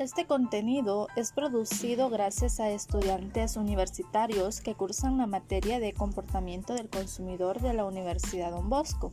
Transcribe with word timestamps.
Este 0.00 0.24
contenido 0.24 1.08
es 1.14 1.32
producido 1.32 2.08
gracias 2.08 2.58
a 2.58 2.70
estudiantes 2.70 3.58
universitarios 3.58 4.62
que 4.62 4.74
cursan 4.74 5.18
la 5.18 5.26
materia 5.26 5.78
de 5.78 5.92
comportamiento 5.92 6.72
del 6.72 6.88
consumidor 6.88 7.60
de 7.60 7.74
la 7.74 7.84
Universidad 7.84 8.50
Don 8.50 8.70
Bosco. 8.70 9.12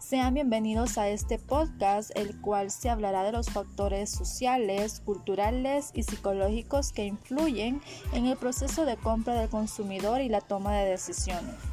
Sean 0.00 0.34
bienvenidos 0.34 0.98
a 0.98 1.08
este 1.08 1.38
podcast, 1.38 2.10
el 2.16 2.40
cual 2.40 2.72
se 2.72 2.90
hablará 2.90 3.22
de 3.22 3.30
los 3.30 3.50
factores 3.50 4.10
sociales, 4.10 5.00
culturales 5.04 5.92
y 5.94 6.02
psicológicos 6.02 6.90
que 6.90 7.06
influyen 7.06 7.80
en 8.12 8.26
el 8.26 8.36
proceso 8.36 8.84
de 8.84 8.96
compra 8.96 9.34
del 9.34 9.50
consumidor 9.50 10.20
y 10.20 10.28
la 10.28 10.40
toma 10.40 10.76
de 10.78 10.90
decisiones. 10.90 11.71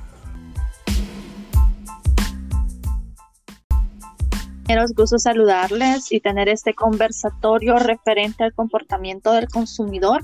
Gusto 4.96 5.18
saludarles 5.18 6.12
y 6.12 6.20
tener 6.20 6.48
este 6.48 6.74
conversatorio 6.74 7.80
referente 7.80 8.43
al 8.43 8.54
comportamiento 8.54 9.32
del 9.32 9.48
consumidor. 9.48 10.21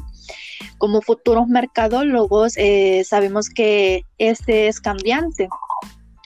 Como 0.77 1.01
futuros 1.01 1.47
mercadólogos 1.47 2.53
eh, 2.57 3.03
sabemos 3.05 3.49
que 3.49 4.03
este 4.17 4.67
es 4.67 4.79
cambiante. 4.79 5.49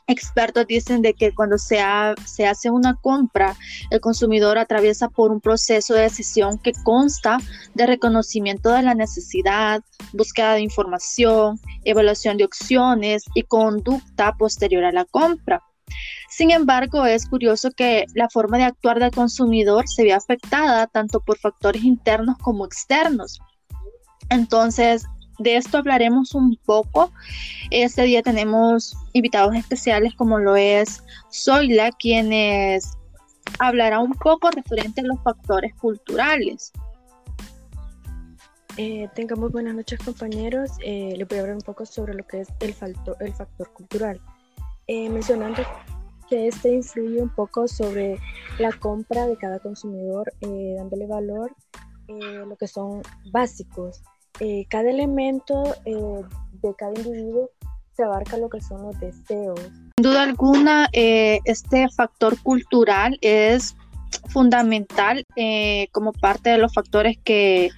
Expertos 0.07 0.66
dicen 0.66 1.03
de 1.03 1.13
que 1.13 1.34
cuando 1.34 1.59
se, 1.59 1.79
se 2.26 2.48
hace 2.48 2.71
una 2.71 2.95
compra, 2.95 3.55
el 3.91 4.02
consumidor 4.02 4.57
atraviesa 4.57 5.07
por 5.07 5.31
un 5.31 5.40
proceso 5.40 5.93
de 5.93 6.01
decisión 6.01 6.57
que 6.57 6.73
consta 6.84 7.38
de 7.76 7.85
reconocimiento 7.85 8.71
de 8.71 8.81
la 8.81 8.95
necesidad, 8.95 9.81
búsqueda 10.13 10.55
de 10.55 10.62
información, 10.62 11.59
evaluación 11.84 12.38
de 12.38 12.45
opciones 12.45 13.23
y 13.35 13.43
conducta 13.43 14.34
posterior 14.34 14.84
a 14.84 14.91
la 14.91 15.05
compra. 15.05 15.62
Sin 16.29 16.52
embargo, 16.52 17.05
es 17.05 17.27
curioso 17.27 17.71
que 17.71 18.05
la 18.13 18.29
forma 18.29 18.57
de 18.57 18.63
actuar 18.63 18.99
del 18.99 19.11
consumidor 19.11 19.88
se 19.88 20.03
ve 20.03 20.13
afectada 20.13 20.88
tanto 20.88 21.20
por 21.20 21.38
factores 21.38 21.84
internos 21.84 22.38
como 22.38 22.65
externos. 22.65 23.40
Entonces, 24.29 25.05
de 25.40 25.55
esto 25.55 25.77
hablaremos 25.77 26.35
un 26.35 26.57
poco. 26.65 27.12
Este 27.71 28.04
día 28.04 28.21
tenemos 28.21 28.95
invitados 29.13 29.55
especiales 29.55 30.13
como 30.15 30.37
lo 30.37 30.55
es 30.55 31.04
Zoila, 31.32 31.91
quienes 31.91 32.98
hablará 33.57 33.99
un 33.99 34.13
poco 34.13 34.51
referente 34.51 35.01
a 35.01 35.05
los 35.05 35.21
factores 35.23 35.73
culturales. 35.76 36.71
Eh, 38.77 39.10
tengamos 39.15 39.51
buenas 39.51 39.76
noches 39.76 39.99
compañeros. 39.99 40.71
Eh, 40.84 41.13
les 41.17 41.27
voy 41.27 41.37
a 41.37 41.41
hablar 41.41 41.55
un 41.55 41.62
poco 41.62 41.85
sobre 41.85 42.13
lo 42.13 42.26
que 42.26 42.41
es 42.41 42.49
el, 42.60 42.76
el 43.20 43.34
factor 43.34 43.73
cultural. 43.73 44.21
Eh, 44.91 45.07
mencionando 45.07 45.62
que 46.27 46.48
este 46.48 46.73
influye 46.73 47.21
un 47.21 47.29
poco 47.29 47.68
sobre 47.68 48.18
la 48.57 48.71
compra 48.71 49.27
de 49.27 49.37
cada 49.37 49.59
consumidor, 49.59 50.34
eh, 50.41 50.73
dándole 50.77 51.05
valor 51.05 51.55
eh, 52.07 52.43
lo 52.48 52.55
que 52.55 52.68
son 52.68 53.04
básicos. 53.32 54.01
Eh, 54.40 54.65
cada 54.67 54.90
elemento 54.90 55.76
de 55.85 56.73
cada 56.76 56.93
individuo 56.95 57.51
se 57.95 58.01
abarca 58.01 58.37
lo 58.37 58.49
que 58.49 58.62
son 58.62 58.82
los 58.82 58.99
deseos. 58.99 59.60
Sin 59.60 59.93
duda 59.98 60.23
alguna, 60.23 60.90
este 60.91 61.87
factor 61.90 62.41
cultural 62.41 63.15
es 63.21 63.76
fundamental 64.29 65.23
como 65.91 66.13
parte 66.13 66.50
de 66.50 66.57
los 66.57 66.73
factores 66.73 67.19
que 67.23 67.69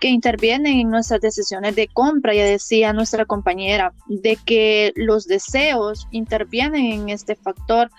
que 0.00 0.08
intervienen 0.08 0.78
en 0.78 0.90
nuestras 0.90 1.20
decisiones 1.20 1.76
de 1.76 1.88
compra. 1.88 2.34
Ya 2.34 2.44
decía 2.44 2.92
nuestra 2.92 3.24
compañera 3.26 3.92
de 4.06 4.36
que 4.36 4.92
los 4.96 5.26
deseos 5.26 6.08
intervienen 6.10 6.86
en 6.86 7.08
este 7.10 7.36
factor, 7.36 7.90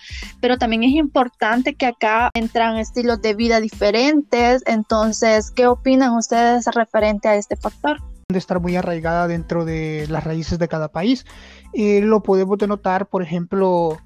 pero 0.42 0.58
también 0.58 0.84
es 0.84 0.92
importante 0.92 1.76
que 1.76 1.86
acá 1.86 2.30
entran 2.34 2.78
estilos 2.78 3.22
de 3.22 3.36
vida 3.36 3.60
diferentes. 3.60 4.64
Entonces, 4.66 5.52
¿qué 5.52 5.68
opinan 5.68 6.16
ustedes 6.16 6.66
referente 6.74 7.28
a 7.28 7.36
este 7.36 7.56
factor? 7.56 7.98
de 8.28 8.40
estar 8.40 8.62
muy 8.62 8.78
arraigada 8.78 9.28
dentro 9.28 9.66
de 9.66 10.08
las 10.10 10.24
raíces 10.24 10.58
de 10.58 10.70
cada 10.70 10.88
país. 10.88 11.26
Eh, 11.74 12.00
lo 12.00 12.24
podemos 12.24 12.58
denotar, 12.58 13.08
por 13.08 13.24
ejemplo, 13.24 13.98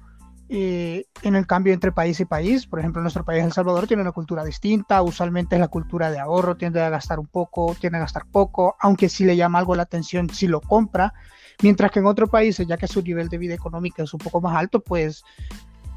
eh, 0.48 1.06
en 1.22 1.34
el 1.34 1.46
cambio 1.46 1.72
entre 1.72 1.92
país 1.92 2.20
y 2.20 2.24
país. 2.24 2.66
Por 2.66 2.78
ejemplo, 2.78 3.02
nuestro 3.02 3.24
país, 3.24 3.44
El 3.44 3.52
Salvador, 3.52 3.86
tiene 3.86 4.02
una 4.02 4.12
cultura 4.12 4.44
distinta. 4.44 5.02
Usualmente 5.02 5.56
es 5.56 5.60
la 5.60 5.68
cultura 5.68 6.10
de 6.10 6.18
ahorro, 6.18 6.56
tiende 6.56 6.80
a 6.80 6.90
gastar 6.90 7.18
un 7.18 7.26
poco, 7.26 7.76
tiende 7.80 7.98
a 7.98 8.02
gastar 8.02 8.26
poco, 8.30 8.76
aunque 8.80 9.08
si 9.08 9.24
le 9.24 9.36
llama 9.36 9.58
algo 9.58 9.74
la 9.74 9.82
atención, 9.82 10.30
si 10.30 10.46
lo 10.46 10.60
compra. 10.60 11.14
Mientras 11.62 11.90
que 11.90 12.00
en 12.00 12.06
otros 12.06 12.30
países, 12.30 12.66
ya 12.66 12.76
que 12.76 12.86
su 12.86 13.02
nivel 13.02 13.28
de 13.28 13.38
vida 13.38 13.54
económica 13.54 14.02
es 14.02 14.12
un 14.12 14.18
poco 14.18 14.40
más 14.40 14.56
alto, 14.56 14.80
pues 14.80 15.24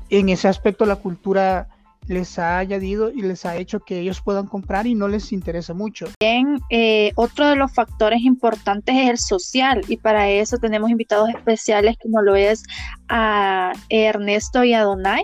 en 0.10 0.30
ese 0.30 0.48
aspecto 0.48 0.86
la 0.86 0.96
cultura 0.96 1.68
les 2.10 2.40
ha 2.40 2.58
añadido 2.58 3.12
y 3.12 3.22
les 3.22 3.46
ha 3.46 3.56
hecho 3.56 3.82
que 3.82 4.00
ellos 4.00 4.22
puedan 4.22 4.48
comprar 4.48 4.88
y 4.88 4.96
no 4.96 5.08
les 5.08 5.32
interesa 5.32 5.76
mucho. 5.76 6.08
Bien, 6.20 6.60
eh, 6.72 7.12
otro 7.16 7.48
de 7.48 7.56
los 7.56 7.72
factores 7.72 8.22
importantes 8.22 8.96
es 8.96 9.10
el 9.10 9.18
social 9.20 9.82
y 9.88 9.98
para 9.98 10.28
eso 10.28 10.58
tenemos 10.58 10.90
invitados 10.90 11.30
especiales 11.30 11.98
como 12.02 12.22
lo 12.24 12.36
es 12.36 12.64
a 13.10 13.74
Ernesto 13.90 14.64
y 14.64 14.74
a 14.74 14.84
Donay, 14.84 15.24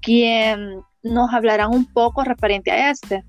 quien 0.00 0.80
nos 1.02 1.32
hablarán 1.34 1.70
un 1.72 1.84
poco 1.84 2.24
referente 2.24 2.70
a 2.70 2.90
este. 2.90 3.22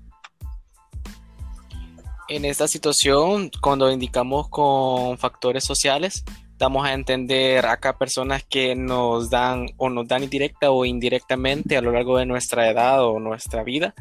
En 2.28 2.46
esta 2.46 2.68
situación, 2.68 3.50
cuando 3.60 3.90
indicamos 3.92 4.48
con 4.48 5.18
factores 5.18 5.64
sociales, 5.64 6.24
damos 6.58 6.86
a 6.86 6.92
entender 6.92 7.64
acá 7.66 7.96
personas 7.96 8.44
que 8.44 8.74
nos 8.74 9.30
dan 9.30 9.66
o 9.76 9.88
nos 9.88 10.06
dan 10.08 10.24
indirecta 10.24 10.70
o 10.70 10.84
indirectamente 10.84 11.76
a 11.76 11.82
lo 11.82 11.92
largo 11.92 12.18
de 12.18 12.26
nuestra 12.26 12.68
edad 12.68 13.04
o 13.04 13.20
nuestra 13.20 13.62
vida 13.62 13.94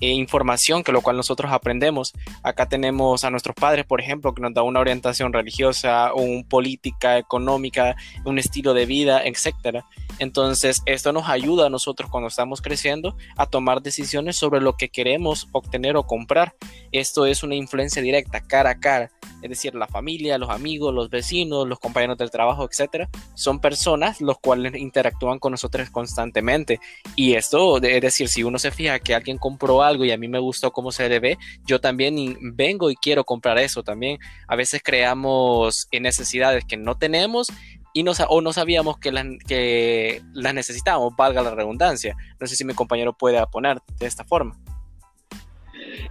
eh, 0.00 0.10
información 0.10 0.82
que 0.82 0.92
lo 0.92 1.00
cual 1.00 1.16
nosotros 1.16 1.52
aprendemos. 1.52 2.12
Acá 2.42 2.68
tenemos 2.68 3.24
a 3.24 3.30
nuestros 3.30 3.54
padres, 3.54 3.86
por 3.86 4.00
ejemplo, 4.00 4.34
que 4.34 4.42
nos 4.42 4.52
da 4.52 4.62
una 4.62 4.80
orientación 4.80 5.32
religiosa, 5.32 6.12
un 6.12 6.44
política, 6.44 7.16
económica, 7.16 7.96
un 8.24 8.38
estilo 8.38 8.74
de 8.74 8.86
vida, 8.86 9.22
etcétera. 9.24 9.86
Entonces, 10.18 10.82
esto 10.86 11.12
nos 11.12 11.28
ayuda 11.28 11.66
a 11.66 11.70
nosotros 11.70 12.10
cuando 12.10 12.28
estamos 12.28 12.60
creciendo 12.60 13.16
a 13.36 13.46
tomar 13.46 13.82
decisiones 13.82 14.36
sobre 14.36 14.60
lo 14.60 14.76
que 14.76 14.88
queremos 14.88 15.48
obtener 15.52 15.96
o 15.96 16.06
comprar. 16.06 16.54
Esto 16.92 17.24
es 17.24 17.42
una 17.42 17.54
influencia 17.54 18.02
directa, 18.02 18.40
cara 18.40 18.70
a 18.70 18.80
cara 18.80 19.10
es 19.44 19.50
decir, 19.50 19.74
la 19.74 19.86
familia, 19.86 20.38
los 20.38 20.48
amigos, 20.48 20.94
los 20.94 21.10
vecinos, 21.10 21.68
los 21.68 21.78
compañeros 21.78 22.16
del 22.16 22.30
trabajo, 22.30 22.66
etcétera, 22.66 23.10
son 23.34 23.60
personas 23.60 24.22
los 24.22 24.38
cuales 24.38 24.74
interactúan 24.74 25.38
con 25.38 25.50
nosotros 25.50 25.90
constantemente. 25.90 26.80
Y 27.14 27.34
esto, 27.34 27.76
es 27.76 28.00
decir, 28.00 28.28
si 28.28 28.42
uno 28.42 28.58
se 28.58 28.70
fija 28.70 28.98
que 29.00 29.14
alguien 29.14 29.36
compró 29.36 29.82
algo 29.82 30.06
y 30.06 30.12
a 30.12 30.16
mí 30.16 30.28
me 30.28 30.38
gustó 30.38 30.72
cómo 30.72 30.92
se 30.92 31.10
le 31.10 31.20
ve, 31.20 31.36
yo 31.66 31.78
también 31.78 32.38
vengo 32.40 32.90
y 32.90 32.96
quiero 32.96 33.24
comprar 33.24 33.58
eso 33.58 33.82
también. 33.82 34.18
A 34.48 34.56
veces 34.56 34.80
creamos 34.82 35.88
necesidades 35.92 36.64
que 36.64 36.78
no 36.78 36.96
tenemos 36.96 37.48
y 37.92 38.02
no, 38.02 38.12
o 38.30 38.40
no 38.40 38.54
sabíamos 38.54 38.96
que 38.96 39.12
las, 39.12 39.26
que 39.46 40.22
las 40.32 40.54
necesitábamos, 40.54 41.14
valga 41.16 41.42
la 41.42 41.54
redundancia. 41.54 42.16
No 42.40 42.46
sé 42.46 42.56
si 42.56 42.64
mi 42.64 42.72
compañero 42.72 43.12
puede 43.12 43.46
poner 43.48 43.82
de 43.98 44.06
esta 44.06 44.24
forma. 44.24 44.58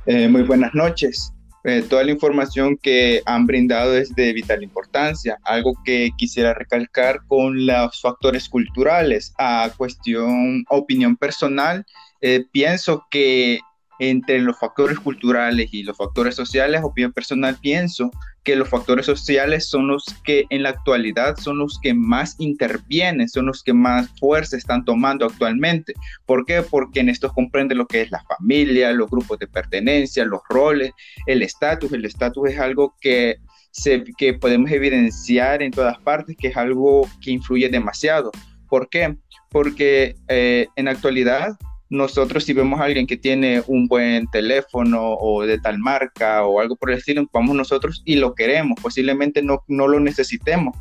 Eh, 0.06 0.28
muy 0.28 0.44
buenas 0.44 0.76
noches. 0.76 1.34
Eh, 1.66 1.84
toda 1.90 2.04
la 2.04 2.12
información 2.12 2.78
que 2.78 3.22
han 3.26 3.48
brindado 3.48 3.96
es 3.96 4.14
de 4.16 4.34
vital 4.34 4.64
importancia. 4.64 5.40
Algo 5.44 5.74
que 5.86 6.12
quisiera 6.18 6.54
recalcar 6.54 7.22
con 7.28 7.66
los 7.66 8.02
factores 8.02 8.50
culturales, 8.50 9.34
a 9.38 9.72
cuestión, 9.78 10.66
opinión 10.70 11.16
personal, 11.16 11.86
eh, 12.20 12.46
pienso 12.52 13.06
que 13.10 13.60
entre 14.00 14.40
los 14.40 14.58
factores 14.60 15.00
culturales 15.00 15.70
y 15.72 15.84
los 15.84 15.98
factores 15.98 16.36
sociales, 16.36 16.82
opinión 16.84 17.14
personal, 17.14 17.58
pienso 17.62 18.12
que 18.44 18.56
los 18.56 18.68
factores 18.68 19.06
sociales 19.06 19.70
son 19.70 19.88
los 19.88 20.04
que 20.24 20.46
en 20.50 20.64
la 20.64 20.70
actualidad 20.70 21.38
son 21.38 21.60
los 21.60 21.80
que 21.80 21.94
más 21.94 22.36
intervienen, 22.40 23.30
son 23.30 23.46
los 23.46 23.64
que 23.64 23.74
más 23.74 24.10
fuerza 24.20 24.58
están 24.58 24.84
tomando 24.84 25.26
actualmente. 25.26 25.94
¿Por 26.26 26.46
qué? 26.46 26.62
Porque 26.62 27.00
en 27.00 27.10
estos 27.10 27.32
comprende 27.32 27.74
lo 27.74 27.88
que 27.88 28.02
es 28.02 28.12
la 28.12 28.24
familia, 28.24 28.92
los 28.92 29.10
grupos 29.10 29.40
de 29.40 29.48
pertenencia, 29.48 30.26
los 30.26 30.42
roles, 30.50 30.92
el 31.26 31.42
estatus. 31.42 31.94
El 31.94 32.06
estatus 32.06 32.50
es 32.50 32.60
algo 32.60 32.96
que, 33.00 33.38
se, 33.72 34.04
que 34.18 34.34
podemos 34.34 34.70
evidenciar 34.72 35.62
en 35.64 35.72
todas 35.72 35.98
partes, 36.00 36.36
que 36.38 36.50
es 36.50 36.58
algo 36.58 37.08
que 37.22 37.32
influye 37.32 37.70
demasiado. 37.70 38.32
¿Por 38.68 38.90
qué? 38.90 39.16
Porque 39.50 40.16
eh, 40.28 40.68
en 40.76 40.86
la 40.86 40.92
actualidad 40.92 41.56
nosotros 41.90 42.44
si 42.44 42.54
vemos 42.54 42.80
a 42.80 42.86
alguien 42.86 43.06
que 43.06 43.18
tiene 43.18 43.62
un 43.68 43.88
buen 43.88 44.28
teléfono 44.28 45.14
o 45.14 45.46
de 45.46 45.60
tal 45.60 45.78
marca 45.80 46.46
o 46.46 46.60
algo 46.60 46.76
por 46.76 46.92
el 46.92 46.98
estilo, 46.98 47.30
vamos 47.32 47.56
nosotros 47.56 48.02
y 48.06 48.16
lo 48.16 48.34
queremos, 48.34 48.80
posiblemente 48.82 49.42
no, 49.42 49.64
no 49.68 49.88
lo 49.88 50.00
necesitemos, 50.00 50.76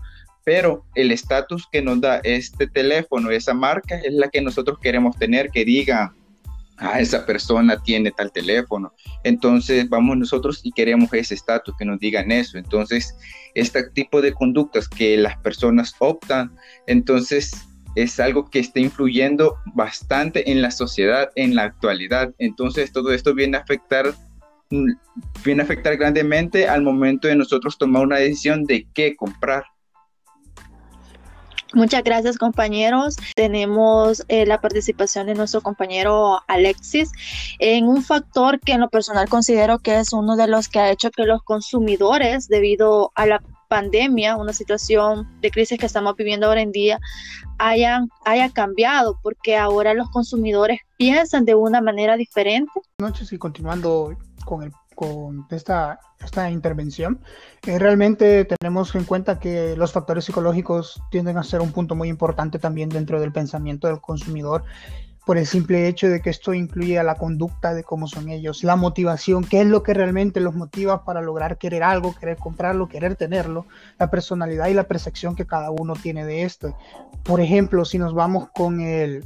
pero 0.44 0.84
el 0.94 1.12
estatus 1.12 1.68
que 1.70 1.82
nos 1.82 2.00
da 2.00 2.20
este 2.24 2.66
teléfono, 2.66 3.30
esa 3.30 3.54
marca, 3.54 3.96
es 3.96 4.12
la 4.12 4.28
que 4.28 4.40
nosotros 4.40 4.78
queremos 4.80 5.16
tener, 5.16 5.50
que 5.50 5.64
diga, 5.64 6.14
ah, 6.78 7.00
esa 7.00 7.24
persona 7.26 7.80
tiene 7.82 8.10
tal 8.10 8.32
teléfono. 8.32 8.92
Entonces 9.22 9.88
vamos 9.88 10.16
nosotros 10.16 10.60
y 10.64 10.72
queremos 10.72 11.12
ese 11.12 11.34
estatus, 11.34 11.74
que 11.78 11.84
nos 11.84 12.00
digan 12.00 12.32
eso. 12.32 12.58
Entonces, 12.58 13.16
este 13.54 13.88
tipo 13.90 14.20
de 14.20 14.32
conductas 14.32 14.88
que 14.88 15.16
las 15.16 15.36
personas 15.38 15.94
optan, 15.98 16.56
entonces 16.86 17.52
es 17.94 18.18
algo 18.20 18.48
que 18.50 18.58
está 18.58 18.80
influyendo 18.80 19.56
bastante 19.74 20.50
en 20.50 20.62
la 20.62 20.70
sociedad 20.70 21.30
en 21.36 21.54
la 21.54 21.64
actualidad. 21.64 22.32
Entonces 22.38 22.92
todo 22.92 23.12
esto 23.12 23.34
viene 23.34 23.56
a 23.56 23.60
afectar 23.60 24.14
mm, 24.70 24.92
viene 25.44 25.62
a 25.62 25.64
afectar 25.64 25.96
grandemente 25.96 26.68
al 26.68 26.82
momento 26.82 27.28
de 27.28 27.36
nosotros 27.36 27.78
tomar 27.78 28.02
una 28.02 28.16
decisión 28.16 28.64
de 28.64 28.86
qué 28.94 29.14
comprar. 29.16 29.64
Muchas 31.74 32.04
gracias 32.04 32.36
compañeros. 32.36 33.16
Tenemos 33.34 34.24
eh, 34.28 34.44
la 34.44 34.60
participación 34.60 35.26
de 35.26 35.34
nuestro 35.34 35.62
compañero 35.62 36.40
Alexis 36.46 37.10
en 37.58 37.86
un 37.86 38.02
factor 38.02 38.60
que 38.60 38.72
en 38.72 38.80
lo 38.80 38.90
personal 38.90 39.28
considero 39.30 39.78
que 39.78 39.98
es 39.98 40.12
uno 40.12 40.36
de 40.36 40.48
los 40.48 40.68
que 40.68 40.80
ha 40.80 40.90
hecho 40.90 41.10
que 41.10 41.24
los 41.24 41.42
consumidores, 41.42 42.48
debido 42.48 43.10
a 43.14 43.24
la 43.24 43.42
pandemia, 43.72 44.36
una 44.36 44.52
situación 44.52 45.26
de 45.40 45.50
crisis 45.50 45.78
que 45.78 45.86
estamos 45.86 46.14
viviendo 46.14 46.46
ahora 46.46 46.60
en 46.60 46.72
día, 46.72 47.00
hayan, 47.56 48.10
haya 48.26 48.50
cambiado, 48.50 49.18
porque 49.22 49.56
ahora 49.56 49.94
los 49.94 50.10
consumidores 50.10 50.80
piensan 50.98 51.46
de 51.46 51.54
una 51.54 51.80
manera 51.80 52.18
diferente. 52.18 52.70
Noches 52.98 53.32
y 53.32 53.38
continuando 53.38 54.14
con 54.44 54.62
el 54.62 54.72
con 54.94 55.46
esta, 55.50 55.98
esta 56.22 56.50
intervención, 56.50 57.20
eh, 57.66 57.78
realmente 57.78 58.44
tenemos 58.44 58.94
en 58.94 59.04
cuenta 59.04 59.38
que 59.38 59.74
los 59.74 59.90
factores 59.90 60.26
psicológicos 60.26 61.02
tienden 61.10 61.38
a 61.38 61.42
ser 61.42 61.62
un 61.62 61.72
punto 61.72 61.94
muy 61.94 62.10
importante 62.10 62.58
también 62.58 62.90
dentro 62.90 63.18
del 63.18 63.32
pensamiento 63.32 63.88
del 63.88 64.02
consumidor 64.02 64.64
por 65.24 65.38
el 65.38 65.46
simple 65.46 65.86
hecho 65.86 66.08
de 66.08 66.20
que 66.20 66.30
esto 66.30 66.52
incluye 66.52 66.98
a 66.98 67.04
la 67.04 67.14
conducta 67.14 67.74
de 67.74 67.84
cómo 67.84 68.08
son 68.08 68.28
ellos, 68.28 68.64
la 68.64 68.74
motivación, 68.74 69.44
qué 69.44 69.60
es 69.60 69.66
lo 69.66 69.82
que 69.82 69.94
realmente 69.94 70.40
los 70.40 70.54
motiva 70.54 71.04
para 71.04 71.22
lograr 71.22 71.58
querer 71.58 71.84
algo, 71.84 72.14
querer 72.14 72.36
comprarlo, 72.38 72.88
querer 72.88 73.14
tenerlo, 73.14 73.66
la 73.98 74.10
personalidad 74.10 74.66
y 74.66 74.74
la 74.74 74.88
percepción 74.88 75.36
que 75.36 75.46
cada 75.46 75.70
uno 75.70 75.94
tiene 75.94 76.24
de 76.24 76.42
esto. 76.42 76.76
Por 77.22 77.40
ejemplo, 77.40 77.84
si 77.84 77.98
nos 77.98 78.14
vamos 78.14 78.48
con 78.52 78.80
el 78.80 79.24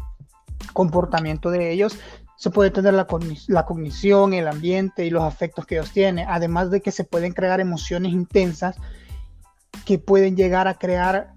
comportamiento 0.75 1.51
de 1.51 1.71
ellos, 1.73 1.99
se 2.37 2.51
puede 2.51 2.71
tener 2.71 2.93
la, 2.93 3.07
cognición, 3.07 4.35
el 4.35 4.49
ambiente 4.49 5.07
y 5.07 5.11
los 5.11 5.25
afectos 5.25 5.65
que 5.65 5.77
ellos 5.77 5.91
tienen, 5.93 6.27
además 6.29 6.71
de 6.71 6.83
que 6.83 6.93
se 6.93 7.05
pueden 7.05 7.33
crear 7.33 7.61
emociones 7.61 8.13
intensas 8.13 8.77
que 9.87 9.99
pueden 9.99 10.37
llegar 10.37 10.69
a 10.69 10.75
crear 10.75 11.33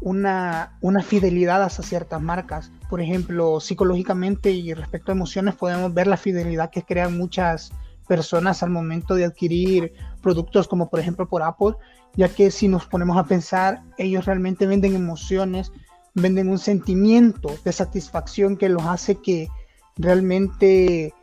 una, 0.00 0.76
una 0.80 1.02
fidelidad 1.02 1.62
hacia 1.62 1.84
ciertas 1.84 2.20
marcas. 2.20 2.70
Por 2.88 3.00
ejemplo, 3.00 3.60
psicológicamente 3.60 4.50
y 4.50 4.74
respecto 4.74 5.12
a 5.12 5.14
emociones 5.14 5.54
podemos 5.54 5.92
ver 5.92 6.06
la 6.06 6.16
fidelidad 6.16 6.70
que 6.70 6.82
crean 6.82 7.16
muchas 7.16 7.72
personas 8.06 8.62
al 8.62 8.70
momento 8.70 9.14
de 9.14 9.24
adquirir 9.24 9.94
productos 10.22 10.68
como 10.68 10.90
por 10.90 11.00
ejemplo 11.00 11.28
por 11.28 11.42
Apple, 11.42 11.74
ya 12.14 12.28
que 12.28 12.50
si 12.50 12.68
nos 12.68 12.86
ponemos 12.86 13.16
a 13.16 13.24
pensar, 13.24 13.82
ellos 13.98 14.26
realmente 14.26 14.66
venden 14.66 14.94
emociones, 14.94 15.72
venden 16.14 16.48
un 16.48 16.58
sentimiento 16.58 17.50
de 17.64 17.72
satisfacción 17.72 18.56
que 18.56 18.68
los 18.68 18.84
hace 18.84 19.16
que 19.16 19.48
realmente 19.96 21.14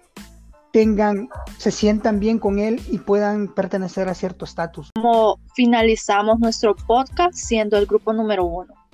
tengan, 0.72 1.30
se 1.58 1.72
sientan 1.72 2.20
bien 2.20 2.40
con 2.40 2.60
él 2.60 2.82
y 2.90 2.98
puedan 3.00 3.48
pertenecer 3.48 4.10
a 4.10 4.14
cierto 4.14 4.46
estatus. 4.46 4.90
Como 4.96 5.40
finalizamos 5.54 6.40
nuestro 6.40 6.76
podcast 6.76 7.34
siendo 7.34 7.78
el 7.78 7.86
grupo 7.86 8.14
número 8.14 8.46
uno. 8.46 8.74